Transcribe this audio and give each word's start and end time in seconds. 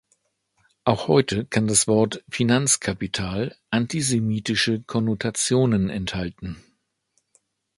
Auch 0.83 1.07
heute 1.07 1.45
kann 1.45 1.67
das 1.67 1.87
Wort 1.87 2.23
"Finanzkapital" 2.27 3.55
antisemitische 3.69 4.81
Konnotationen 4.81 5.91
enthalten. 5.91 6.57